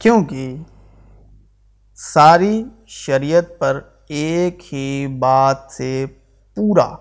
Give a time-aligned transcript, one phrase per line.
[0.00, 0.56] کیونکہ
[1.94, 6.06] ساری شریعت پر ایک ہی بات سے
[6.54, 6.96] پورا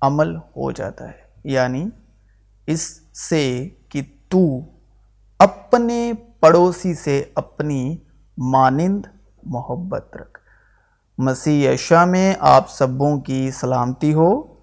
[0.00, 1.88] عمل ہو جاتا ہے۔ یعنی
[2.66, 3.00] اس
[3.30, 4.60] سے کہ تو
[5.38, 7.96] اپنے پڑوسی سے اپنی
[8.38, 9.06] مانند
[9.42, 10.38] محبت رکھ۔
[11.18, 14.54] مسیح عشاء میں آپ سبوں کی سلامتی ہو۔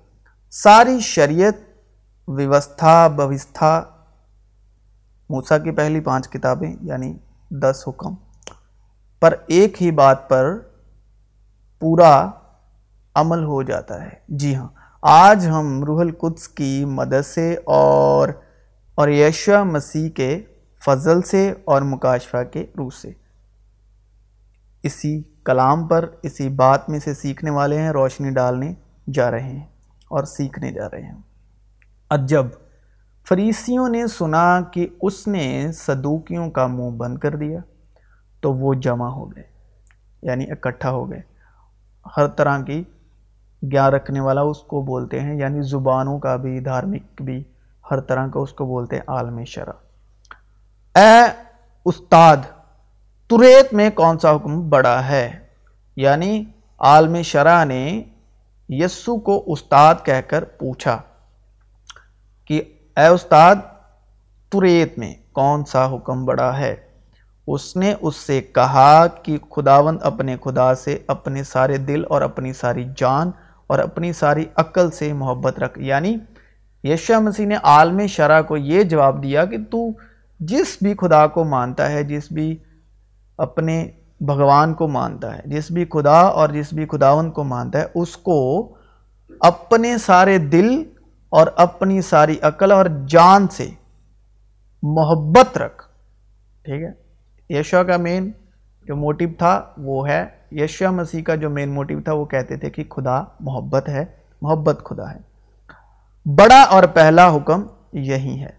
[0.51, 1.53] ساری شریعت
[2.27, 3.83] ویوستھا، بوستھا،
[5.29, 7.17] موسیٰ کی پہلی پانچ کتابیں یعنی
[7.51, 8.15] دس حکم۔
[9.19, 10.57] پر ایک ہی بات پر
[11.79, 12.29] پورا
[13.15, 14.67] عمل ہو جاتا ہے۔ جی ہاں
[15.01, 18.29] آج ہم روح القدس کی مدد سے اور
[18.95, 20.41] اور یشوع مسیح کے
[20.85, 23.11] فضل سے اور مکاشفہ کے روح سے۔
[24.83, 28.73] اسی کلام پر، اسی بات میں سے سیکھنے والے ہیں، روشنی ڈالنے
[29.13, 29.67] جا رہے ہیں
[30.07, 31.21] اور سیکھنے جا رہے ہیں۔
[32.09, 32.45] اب جب
[33.29, 37.59] فریسیوں نے سنا کہ اس نے صدوکیوں کا منہ بند کر دیا
[38.41, 39.43] تو وہ جمع ہو گئے
[40.21, 41.21] یعنی اکٹھا ہو گئے۔
[42.17, 42.83] ہر طرح کی
[43.71, 47.43] گیان رکھنے والا اس کو بولتے ہیں یعنی زبانوں کا بھی، دھارمک بھی،
[47.91, 49.71] ہر طرح کا اس کو بولتے ہیں، عالم شرح
[50.95, 51.43] اے
[51.85, 52.37] استاد،
[53.27, 55.39] تریت میں کون سا حکم بڑا ہے؟
[55.95, 56.43] یعنی
[56.79, 58.03] عالم شرح نے
[58.69, 61.01] یسو کو استاد کہہ کر پوچھا۔
[63.01, 63.55] اے استاد،
[64.49, 66.75] تریت میں کون سا حکم بڑا ہے؟
[67.47, 72.53] اس نے اس سے کہا کہ خداوند اپنے خدا سے اپنے سارے دل اور اپنی
[72.53, 73.31] ساری جان
[73.67, 76.15] اور اپنی ساری عقل سے محبت رکھ۔ یعنی
[76.83, 79.89] یشہ مسیح نے عالم شرح کو یہ جواب دیا کہ تو
[80.39, 82.57] جس بھی خدا کو مانتا ہے، جس بھی
[83.37, 83.89] اپنے
[84.21, 88.17] بھگوان کو مانتا ہے، جس بھی خدا اور جس بھی خداون کو مانتا ہے، اس
[88.17, 88.73] کو
[89.39, 90.83] اپنے سارے دل
[91.31, 93.69] اور اپنی ساری عقل اور جان سے
[94.83, 95.83] محبت رکھ۔
[96.63, 97.11] ٹھیک ہے؟
[97.59, 98.31] یشوا کا مین
[98.87, 102.69] جو موٹیو تھا وہ ہے۔ یشوا مسیح کا جو مین موٹیو تھا وہ کہتے تھے
[102.69, 104.05] کہ خدا محبت ہے،
[104.41, 105.19] محبت خدا ہے۔
[106.25, 107.63] بڑا اور پہلا حکم
[107.93, 108.49] یہی ہے۔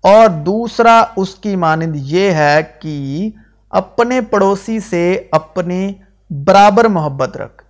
[0.00, 3.30] اور دوسرا اس کی مانند یہ ہے کہ
[3.70, 5.92] اپنے پڑوسی سے اپنے
[6.30, 7.62] برابر محبت رکھ۔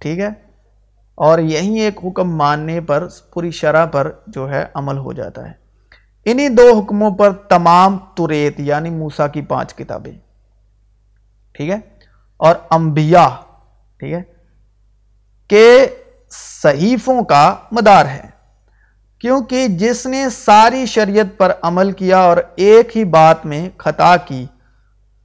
[0.00, 0.43] ٹھیک ہے؟
[1.14, 5.52] اور یہی ایک حکم ماننے پر، پوری شرح پر جو ہے عمل ہو جاتا ہے۔
[6.24, 10.12] انہی دو حکموں پر تمام تریت یعنی موسیٰ کی پانچ کتابیں۔
[11.52, 11.78] ٹھیک ہے؟
[12.36, 13.28] اور انبیاء،
[13.98, 14.22] ٹھیک ہے؟
[15.48, 15.86] کہ
[16.62, 18.34] صحیفوں کا مدار ہے۔
[19.18, 24.46] کیونکہ جس نے ساری شریعت پر عمل کیا اور ایک ہی بات میں خطا کی،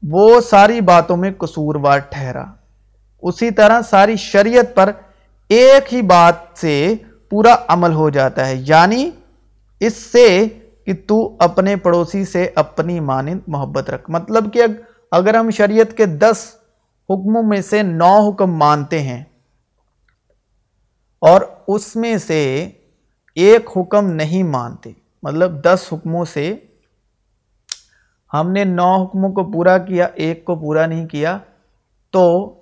[0.10, 2.46] وہ ساری باتوں میں قصوروار ٹھہرا۔
[3.22, 4.92] اسی طرح ساری شریعت پر
[5.50, 6.94] ایک ہی بات سے
[7.30, 9.10] پورا عمل ہو جاتا ہے یعنی
[9.80, 10.48] اس سے
[10.86, 14.62] کہ تو اپنے پڑوسی سے اپنی مانند محبت رکھ۔ مطلب کہ
[15.12, 16.46] اگر ہم شریعت کے دس
[17.10, 19.24] حکموں میں سے نو حکم مانتے ہیں
[21.22, 22.70] اور اس میں سے
[23.36, 24.92] ایک حکم نہیں مانتے
[25.24, 26.56] مطلب دس حکموں سے
[28.34, 31.38] ہم نے نو حکموں کو پورا کیا، ایک کو پورا نہیں کیا،
[32.12, 32.54] تو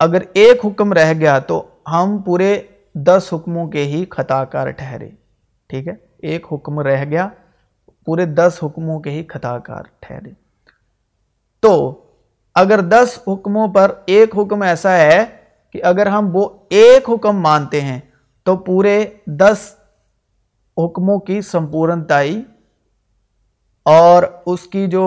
[0.00, 2.62] اگر ایک حکم رہ گیا تو ہم پورے
[2.94, 5.10] دس حکموں کے ہی خطا کار ٹھہرے،
[5.70, 7.28] ٹھیک ہے؟ ایک حکم رہ گیا،
[8.04, 10.30] پورے دس حکموں کے ہی خطا کار ٹھہرے۔
[11.60, 12.00] تو
[12.54, 15.24] اگر دس حکموں پر ایک حکم ایسا ہے
[15.74, 18.00] کہ اگر ہم وہ ایک حکم مانتے ہیں
[18.46, 19.74] تو پورے دس
[20.76, 22.42] حکموں کی سمپورنتائی
[23.86, 25.06] اور اس کی جو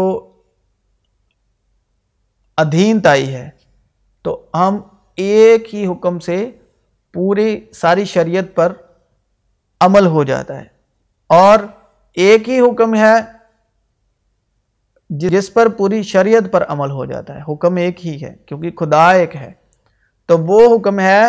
[2.57, 3.49] ادھینتائی ہے
[4.23, 4.77] تو ہم
[5.15, 6.51] ایک ہی حکم سے
[7.13, 8.73] پوری ساری شریعت پر
[9.79, 10.65] عمل ہو جاتا ہے۔
[11.27, 11.59] اور
[12.13, 13.13] ایک ہی حکم ہے
[15.09, 19.11] جس پر پوری شریعت پر عمل ہو جاتا ہے۔ حکم ایک ہی ہے، کیونکہ خدا
[19.11, 19.51] ایک ہے۔
[20.25, 21.23] تو وہ حکم ہے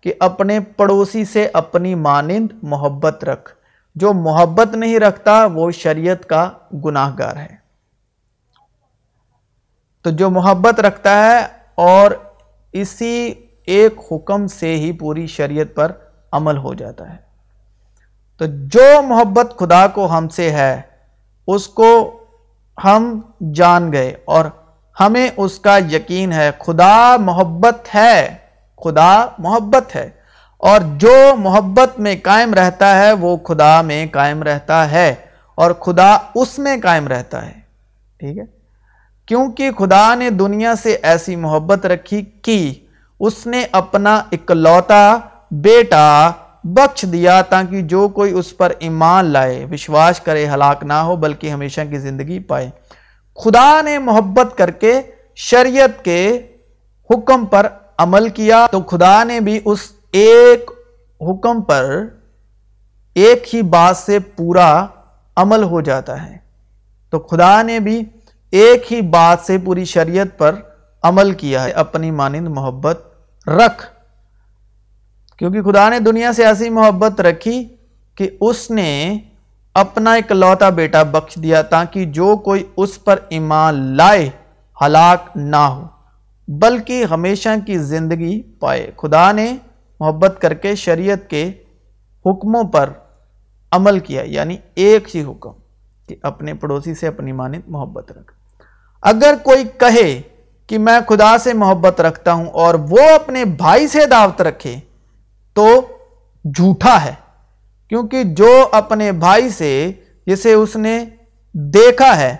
[0.00, 3.54] کہ اپنے پڑوسی سے اپنی مانند محبت رکھ۔
[3.94, 6.50] جو محبت نہیں رکھتا، وہ شریعت کا
[6.84, 7.56] گناہ گار ہے۔
[10.02, 12.10] تو جو محبت رکھتا ہے اور
[12.72, 13.34] اسی
[13.66, 15.92] ایک حکم سے ہی پوری شریعت پر
[16.32, 17.16] عمل ہو جاتا ہے۔
[18.38, 20.80] تو جو محبت خدا کو ہم سے ہے،
[21.46, 22.20] اس کو
[22.84, 23.20] ہم
[23.54, 24.44] جان گئے اور
[25.00, 28.36] ہمیں اس کا یقین ہے، خدا محبت ہے،
[28.84, 30.10] خدا محبت ہے۔
[30.56, 35.14] اور جو محبت میں قائم رہتا ہے، وہ خدا میں قائم رہتا ہے
[35.54, 37.60] اور خدا اس میں قائم رہتا ہے۔
[38.16, 38.59] ٹھیک ہے؟
[39.30, 42.74] کیونکہ خدا نے دنیا سے ایسی محبت رکھی کہ
[43.20, 45.16] اس نے اپنا اکلوتا
[45.50, 46.30] بیٹا
[46.64, 51.50] بخش دیا تاکہ جو کوئی اس پر ایمان لائے، وشواس کرے، ہلاک نہ ہو، بلکہ
[51.50, 52.70] ہمیشہ کی زندگی پائے۔
[53.44, 55.00] خدا نے محبت کر کے
[55.34, 56.46] شریعت کے
[57.10, 57.66] حکم پر
[57.98, 59.80] عمل کیا تو خدا نے بھی اس
[60.12, 60.70] ایک
[61.20, 62.04] حکم پر
[63.14, 64.86] ایک ہی بات سے پورا
[65.36, 66.36] عمل ہو جاتا ہے۔
[67.10, 68.04] تو خدا نے بھی
[68.50, 70.54] ایک ہی بات سے پوری شریعت پر
[71.02, 73.02] عمل کیا ہے، اپنی مانند محبت
[73.48, 73.86] رکھ۔
[75.38, 77.68] کیونکہ خدا نے دنیا سے ایسی محبت رکھی
[78.14, 79.18] کہ اس نے
[79.74, 84.30] اپنا ایک لوتا بیٹا بخش دیا تاکہ جو کوئی اس پر ایمان لائے،
[84.82, 85.86] ہلاک نہ ہو،
[86.48, 89.56] بلکہ ہمیشہ کی زندگی پائے۔ خدا نے
[90.00, 91.50] محبت کر کے شریعت کے
[92.26, 92.90] حکموں پر
[93.70, 95.52] عمل کیا یعنی ایک ہی حکم
[96.08, 98.39] کہ اپنے پڑوسی سے اپنی مانند محبت رکھ۔
[99.02, 100.20] اگر کوئی کہے
[100.68, 104.78] کہ میں خدا سے محبت رکھتا ہوں اور وہ اپنے بھائی سے دعوت رکھے
[105.56, 105.66] تو
[106.44, 107.14] جھوٹا ہے،
[107.92, 109.70] کیونکہ جو اپنے بھائی سے
[110.26, 110.98] جسے اس نے
[111.54, 112.34] دیکھا ہے،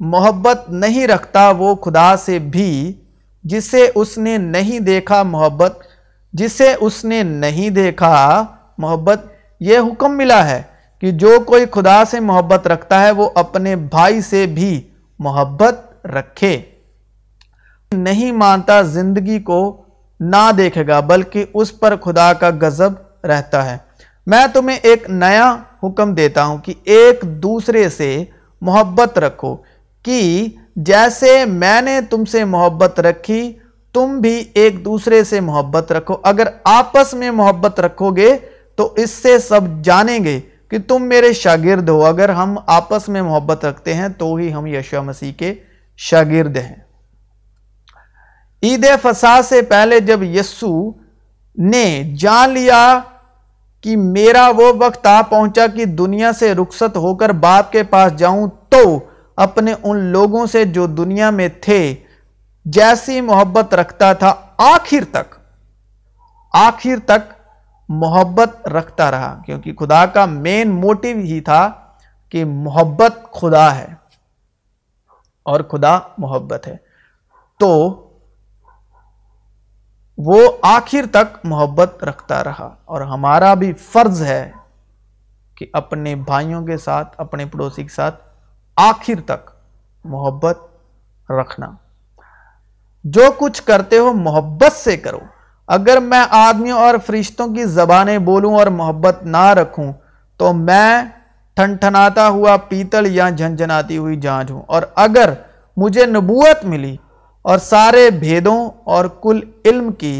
[0.00, 2.70] محبت نہیں رکھتا وہ خدا سے بھی،
[3.44, 5.82] جسے اس نے نہیں دیکھا محبت،
[6.34, 8.44] جسے اس نے نہیں دیکھا
[8.78, 9.26] محبت،
[9.60, 10.62] یہ حکم ملا ہے
[11.02, 14.80] کہ جو کوئی خدا سے محبت رکھتا ہے وہ اپنے بھائی سے بھی
[15.20, 16.60] محبت رکھے۔
[17.92, 19.82] نہیں مانتا زندگی کو
[20.20, 22.92] نہ دیکھے گا، بلکہ اس پر خدا کا غضب
[23.26, 23.76] رہتا ہے۔
[24.26, 28.24] میں تمہیں ایک نیا حکم دیتا ہوں کہ ایک دوسرے سے
[28.60, 29.56] محبت رکھو،
[30.02, 30.46] کہ
[30.76, 33.52] جیسے میں نے تم سے محبت رکھی،
[33.92, 38.36] تم بھی ایک دوسرے سے محبت رکھو۔ اگر آپس میں محبت رکھو گے
[38.76, 43.22] تو اس سے سب جانیں گے کہ تم میرے شاگرد ہو۔ اگر ہم آپس میں
[43.22, 45.54] محبت رکھتے ہیں تو ہی ہم یشو مسیح کے
[45.96, 46.76] شاگرد ہیں۔
[48.62, 50.90] عید فساد سے پہلے جب یسو
[51.58, 53.00] نے جان لیا
[53.80, 58.16] کہ میرا وہ وقت آ پہنچا کہ دنیا سے رخصت ہو کر باپ کے پاس
[58.16, 58.98] جاؤں، تو
[59.36, 61.94] اپنے ان لوگوں سے جو دنیا میں تھے،
[62.64, 65.34] جیسی محبت رکھتا تھا، آخر تک
[66.52, 67.32] آخر تک
[67.88, 71.70] محبت رکھتا رہا۔ کیونکہ خدا کا مین موٹیو ہی تھا
[72.28, 73.86] کہ محبت خدا ہے۔
[75.44, 76.76] اور خدا محبت ہے۔
[77.58, 78.00] تو
[80.18, 84.50] وہ آخر تک محبت رکھتا رہا اور ہمارا بھی فرض ہے
[85.54, 88.24] کہ اپنے بھائیوں کے ساتھ، اپنے پڑوسی کے ساتھ
[88.76, 89.50] آخر تک
[90.04, 90.58] محبت
[91.30, 91.72] رکھنا۔
[93.04, 95.20] جو کچھ کرتے ہو محبت سے کرو۔
[95.66, 99.92] اگر میں آدمیوں اور فرشتوں کی زبانیں بولوں اور محبت نہ رکھوں
[100.36, 101.02] تو میں
[101.56, 105.32] ٹھن ٹھناتا ہوا پیتل یا جھنجھناتی ہوئی جانچ ہوں۔ اور اگر
[105.76, 106.96] مجھے نبوت ملی
[107.44, 110.16] اور سارے بھیدوں اور کل علم کی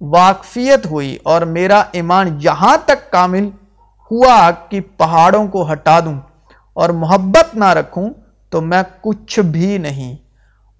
[0.00, 3.48] واقفیت ہوئی اور میرا ایمان یہاں تک کامل
[4.10, 6.14] ہوا کہ پہاڑوں کو ہٹا دوں
[6.76, 8.08] اور محبت نہ رکھوں
[8.52, 10.16] تو میں کچھ بھی نہیں۔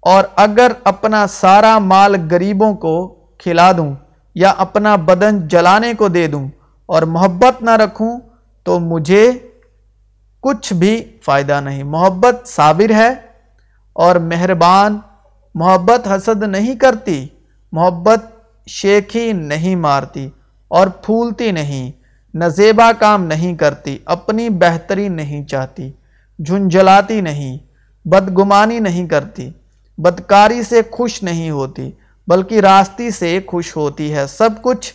[0.03, 2.95] اور اگر اپنا سارا مال گریبوں کو
[3.37, 3.93] کھلا دوں
[4.35, 6.47] یا اپنا بدن جلانے کو دے دوں
[6.85, 8.19] اور محبت نہ رکھوں
[8.65, 9.31] تو مجھے
[10.41, 13.13] کچھ بھی فائدہ نہیں۔ محبت صابر ہے
[13.93, 14.99] اور مہربان۔
[15.55, 17.27] محبت حسد نہیں کرتی۔
[17.71, 18.25] محبت
[18.67, 20.29] شیخی نہیں مارتی
[20.67, 21.91] اور پھولتی نہیں۔
[22.33, 25.91] نزیبا کام نہیں کرتی، اپنی بہتری نہیں چاہتی۔
[26.45, 27.57] جھنجھلاتی نہیں،
[28.07, 29.51] بدگمانی نہیں کرتی۔
[29.97, 31.91] بدکاری سے خوش نہیں ہوتی،
[32.27, 34.93] بلکہ راستی سے خوش ہوتی ہے۔ سب کچھ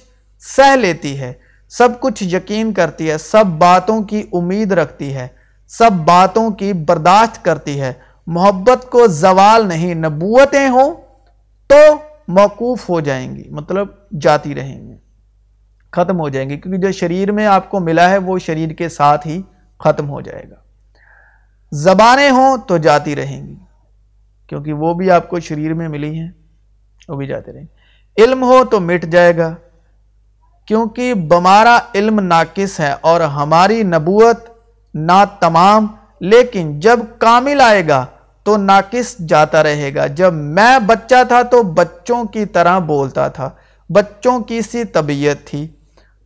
[0.56, 1.32] سہ لیتی ہے،
[1.68, 5.28] سب کچھ یقین کرتی ہے، سب باتوں کی امید رکھتی ہے۔
[5.68, 7.92] سب باتوں کی برداشت کرتی ہے۔
[8.26, 10.94] محبت کو زوال نہیں، نبوتیں ہوں
[11.66, 11.96] تو
[12.28, 13.88] موقوف ہو جائیں گی مطلب
[14.20, 14.96] جاتی رہیں گی،
[15.92, 18.88] ختم ہو جائیں گی۔ کیونکہ جو شریر میں آپ کو ملا ہے، وہ شریر کے
[18.88, 19.42] ساتھ ہی
[19.80, 20.54] ختم ہو جائے گا۔
[21.72, 23.56] زبانیں ہوں تو جاتی رہیں گی،
[24.46, 26.30] کیونکہ وہ بھی آپ کو شریر میں ملی ہیں،
[27.08, 29.54] وہ بھی جاتے رہیں گے۔ علم ہو تو مٹ جائے گا،
[30.66, 34.55] کیونکہ بمارا علم ناقص ہے اور ہماری نبوت
[34.96, 35.86] نا تمام،
[36.20, 38.06] لیکن جب کامل آئے گا
[38.42, 43.50] تو ناقص جاتا رہے گا۔ جب میں بچہ تھا تو بچوں کی طرح بولتا تھا۔
[43.90, 45.68] بچوں کی سی طبیعت تھی،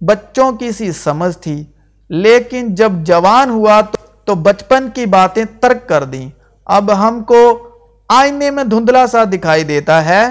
[0.00, 1.64] بچوں کی سی سمجھ تھی۔
[2.08, 6.30] لیکن جب جوان ہوا تو تو بچپن کی باتیں ترک کر دیں۔
[6.64, 7.68] اب ہم کو
[8.08, 10.26] آئینے میں دھندلا سا دکھائی دیتا ہے،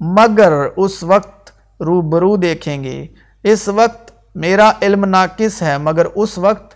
[0.00, 1.50] مگر اس وقت
[1.82, 3.06] روبرو دیکھیں گے۔
[3.42, 6.73] اس وقت میرا علم ناقص ہے، مگر اس وقت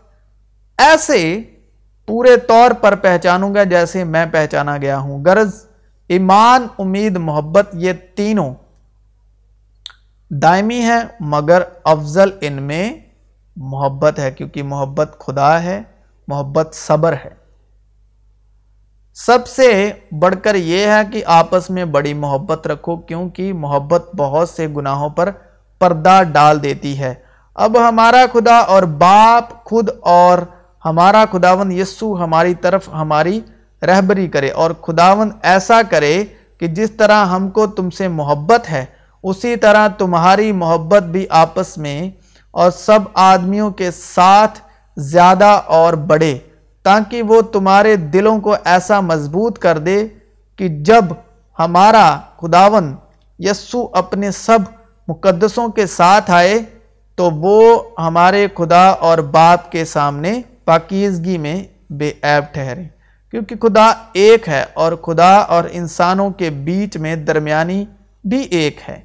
[0.79, 1.43] ایسے
[2.07, 5.67] پورے طور پر پہچانوں گا جیسے میں پہچانا گیا ہوں۔ غرض،
[6.09, 8.55] ایمان، امید، محبت، یہ تینوں
[10.31, 12.93] دائمی ہے مگر افضل ان میں
[13.57, 15.83] محبت ہے، کیونکہ محبت خدا ہے،
[16.29, 17.29] محبت صبر ہے۔
[19.15, 24.49] سب سے بڑھ کر یہ ہے کہ آپس میں بڑی محبت رکھو، کیونکہ محبت بہت
[24.49, 25.31] سے گناہوں پر
[25.79, 27.15] پردہ ڈال دیتی ہے۔
[27.55, 30.39] اب ہمارا خدا اور باپ خود اور
[30.89, 33.41] ہمارا خداون یسو ہماری طرف ہماری
[33.83, 36.15] رہبری کرے اور خداون ایسا کرے
[36.61, 38.85] کہ جس طرح ہم کو تم سے محبت ہے،
[39.25, 42.01] اسی طرح تمہاری محبت بھی آپس میں
[42.55, 44.59] اور سب آدمیوں کے ساتھ
[44.97, 46.37] زیادہ اور بڑھے،
[46.85, 49.99] تاکہ وہ تمہارے دلوں کو ایسا مضبوط کر دے
[50.59, 51.05] کہ جب
[51.59, 52.09] ہمارا
[52.41, 52.95] خداون
[53.39, 54.61] یسو اپنے سب
[55.09, 56.59] مقدسوں کے ساتھ آئے
[57.19, 57.61] تو وہ
[57.99, 62.85] ہمارے خدا اور باپ کے سامنے پاکیزگی میں بے عیب ٹھہرے۔
[63.31, 67.85] کیونکہ خدا ایک ہے اور خدا اور انسانوں کے بیچ میں درمیانی
[68.25, 69.01] بھی ایک ہے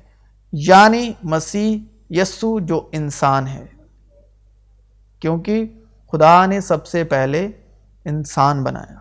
[0.51, 1.77] یعنی مسیح
[2.09, 3.65] یسو جو انسان ہے۔
[5.19, 5.79] کیونکہ
[6.11, 7.47] خدا نے سب سے پہلے
[8.05, 8.97] انسان بنایا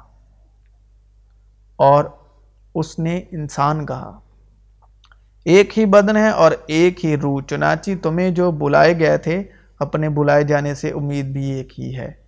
[1.77, 2.05] اور
[2.75, 4.21] اس نے انسان کہا۔
[5.45, 9.43] ایک ہی بدن ہے اور ایک ہی روح، چنانچہ تمہیں جو بلائے گئے تھے،
[9.79, 12.22] اپنے بلائے جانے سے امید بھی ایک ہی ہے۔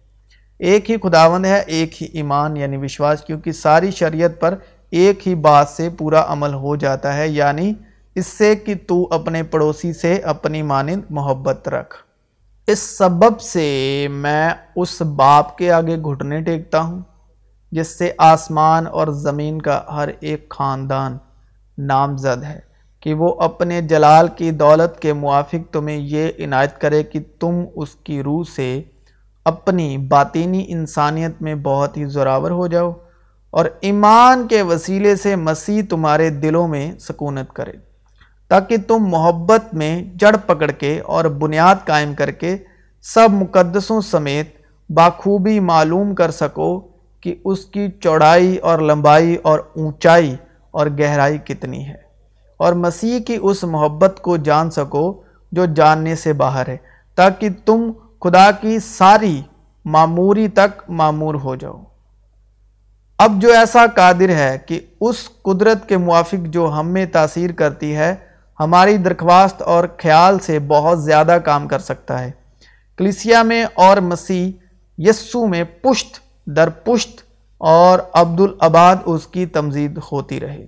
[0.69, 4.55] ایک ہی خداوند ہے، ایک ہی ایمان یعنی وشواس، کیونکہ ساری شریعت پر
[4.93, 7.73] ایک ہی بات سے پورا عمل ہو جاتا ہے یعنی
[8.17, 11.95] اس سے کہ تو اپنے پڑوسی سے اپنی مانند محبت رکھ۔
[12.69, 13.67] اس سبب سے
[14.11, 17.01] میں اس باپ کے آگے گھٹنے ٹیکتا ہوں،
[17.73, 21.19] جس سے آسمان اور زمین کا ہر ایک خاندان
[21.79, 22.59] نامزد ہے،
[23.03, 27.95] کہ وہ اپنے جلال کی دولت کے موافق تمہیں یہ عنایت کرے کہ تم اس
[28.05, 28.83] کی روح سے
[29.47, 32.93] اپنی باطینی انسانیت میں بہت ہی زراور ہو جاؤ
[33.51, 37.73] اور ایمان کے وسیلے سے مسیح تمہارے دلوں میں سکونت کرے،
[38.49, 42.57] تاکہ تم محبت میں جڑ پکڑ کے اور بنیاد قائم کر کے
[43.05, 44.57] سب مقدسوں سمیت
[44.91, 46.81] باخوبی معلوم کر سکو
[47.23, 50.35] کہ اس کی چوڑائی اور لمبائی اور اونچائی
[50.71, 52.03] اور گہرائی کتنی ہے۔
[52.57, 55.23] اور مسیح کی اس محبت کو جان سکو
[55.53, 56.77] جو جاننے سے باہر ہے،
[57.15, 57.91] تاکہ تم
[58.25, 59.43] خدا کی ساری
[59.85, 61.83] معموری تک معمور ہو جاؤ۔
[63.19, 67.97] اب جو ایسا قادر ہے کہ اس قدرت کے موافق جو ہم میں تاثیر کرتی
[67.97, 68.15] ہے،
[68.61, 72.31] ہماری درخواست اور خیال سے بہت زیادہ کام کر سکتا ہے۔
[72.97, 74.53] کلیسیا میں اور مسیح
[74.99, 77.23] یسو میں پشت، در پشت
[77.59, 80.67] اور عبدالعباد اس کی تمزید ہوتی رہے۔